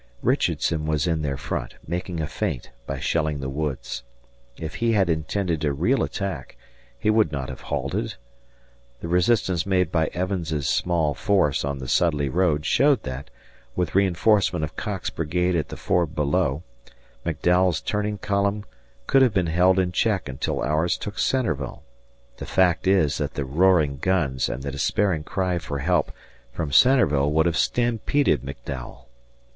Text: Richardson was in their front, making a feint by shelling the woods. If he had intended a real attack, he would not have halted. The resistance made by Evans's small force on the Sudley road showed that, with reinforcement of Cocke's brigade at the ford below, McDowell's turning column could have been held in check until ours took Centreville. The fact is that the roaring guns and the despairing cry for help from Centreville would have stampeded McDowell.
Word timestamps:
Richardson 0.23 0.87
was 0.87 1.05
in 1.05 1.21
their 1.21 1.37
front, 1.37 1.75
making 1.85 2.21
a 2.21 2.25
feint 2.25 2.71
by 2.87 2.97
shelling 2.99 3.39
the 3.39 3.51
woods. 3.51 4.01
If 4.57 4.73
he 4.81 4.93
had 4.93 5.11
intended 5.11 5.63
a 5.63 5.73
real 5.73 6.01
attack, 6.01 6.57
he 6.97 7.11
would 7.11 7.31
not 7.31 7.49
have 7.49 7.61
halted. 7.69 8.15
The 9.01 9.07
resistance 9.07 9.63
made 9.63 9.91
by 9.91 10.07
Evans's 10.07 10.67
small 10.67 11.13
force 11.13 11.63
on 11.63 11.77
the 11.77 11.87
Sudley 11.87 12.29
road 12.29 12.65
showed 12.65 13.03
that, 13.03 13.29
with 13.75 13.93
reinforcement 13.93 14.63
of 14.65 14.75
Cocke's 14.75 15.11
brigade 15.11 15.55
at 15.55 15.69
the 15.69 15.77
ford 15.77 16.15
below, 16.15 16.63
McDowell's 17.23 17.79
turning 17.79 18.17
column 18.17 18.65
could 19.05 19.21
have 19.21 19.35
been 19.35 19.45
held 19.53 19.77
in 19.77 19.91
check 19.91 20.27
until 20.27 20.63
ours 20.63 20.97
took 20.97 21.19
Centreville. 21.19 21.83
The 22.37 22.47
fact 22.47 22.87
is 22.87 23.19
that 23.19 23.35
the 23.35 23.45
roaring 23.45 23.97
guns 23.97 24.49
and 24.49 24.63
the 24.63 24.71
despairing 24.71 25.23
cry 25.25 25.59
for 25.59 25.77
help 25.77 26.11
from 26.51 26.71
Centreville 26.71 27.31
would 27.33 27.45
have 27.45 27.55
stampeded 27.55 28.41
McDowell. 28.41 29.05